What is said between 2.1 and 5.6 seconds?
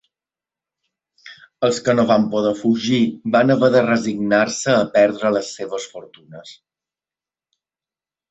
van poder fugir van haver de resignar-se a perdre les